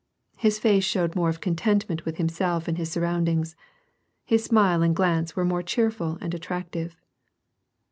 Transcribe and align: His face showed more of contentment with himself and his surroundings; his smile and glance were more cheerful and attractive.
His 0.35 0.57
face 0.57 0.83
showed 0.83 1.15
more 1.15 1.29
of 1.29 1.41
contentment 1.41 2.05
with 2.05 2.17
himself 2.17 2.67
and 2.67 2.75
his 2.75 2.89
surroundings; 2.89 3.55
his 4.25 4.43
smile 4.43 4.81
and 4.81 4.95
glance 4.95 5.35
were 5.35 5.45
more 5.45 5.61
cheerful 5.61 6.17
and 6.21 6.33
attractive. 6.33 6.97